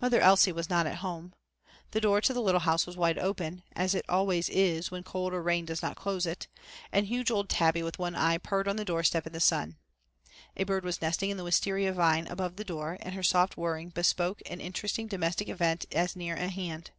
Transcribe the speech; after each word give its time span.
Mother 0.00 0.18
Elsie 0.18 0.50
was 0.50 0.68
not 0.68 0.88
at 0.88 0.96
home. 1.06 1.34
The 1.92 2.00
door 2.00 2.20
to 2.22 2.32
the 2.34 2.42
Little 2.42 2.62
House 2.62 2.84
was 2.84 2.96
wide 2.96 3.16
open, 3.16 3.62
as 3.76 3.94
it 3.94 4.04
always 4.08 4.48
is 4.48 4.90
when 4.90 5.04
cold 5.04 5.32
or 5.32 5.40
rain 5.40 5.66
does 5.66 5.80
not 5.80 5.94
close 5.94 6.26
it, 6.26 6.48
and 6.90 7.06
huge 7.06 7.30
old 7.30 7.48
Tabby 7.48 7.80
with 7.84 7.96
one 7.96 8.16
eye 8.16 8.38
purred 8.38 8.66
on 8.66 8.74
the 8.74 8.84
doorstep 8.84 9.24
in 9.24 9.32
the 9.32 9.38
sun. 9.38 9.76
A 10.56 10.64
bird 10.64 10.82
was 10.84 11.00
nesting 11.00 11.30
in 11.30 11.36
the 11.36 11.44
wisteria 11.44 11.92
vine 11.92 12.26
above 12.26 12.56
the 12.56 12.64
door 12.64 12.98
and 13.02 13.14
her 13.14 13.22
soft 13.22 13.56
whirring 13.56 13.90
bespoke 13.90 14.42
an 14.50 14.60
interesting 14.60 15.06
domestic 15.06 15.48
event 15.48 15.84
as 15.92 16.16
near 16.16 16.34
at 16.34 16.50
hand. 16.50 16.90